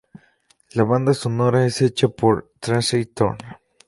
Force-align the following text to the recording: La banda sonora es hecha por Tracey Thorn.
La 0.71 0.83
banda 0.83 1.13
sonora 1.13 1.63
es 1.63 1.79
hecha 1.83 2.07
por 2.07 2.49
Tracey 2.59 3.05
Thorn. 3.05 3.37